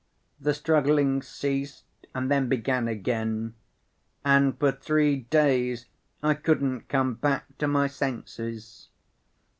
The 0.39 0.55
struggling 0.55 1.21
ceased 1.21 1.83
and 2.15 2.31
then 2.31 2.49
began 2.49 2.87
again, 2.87 3.53
and 4.25 4.57
for 4.57 4.71
three 4.71 5.15
days 5.29 5.85
I 6.23 6.33
couldn't 6.33 6.89
come 6.89 7.13
back 7.13 7.55
to 7.59 7.67
my 7.67 7.85
senses. 7.85 8.89